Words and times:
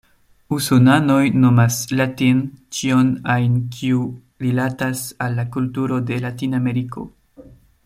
Usonanoj 0.55 1.25
nomas 1.43 1.75
"latin" 1.99 2.39
ĉion 2.77 3.11
ajn, 3.35 3.59
kiu 3.77 4.01
rilatas 4.47 5.05
al 5.27 5.39
la 5.41 5.47
kulturo 5.57 6.01
de 6.09 6.19
Latin-Ameriko. 6.27 7.09